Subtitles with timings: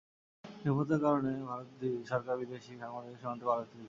[0.43, 1.69] নিরাপত্তার কারণে ভারত
[2.11, 3.79] সরকার বিদেশি সাংবাদিকদের সীমান্ত পার হতে দিত না।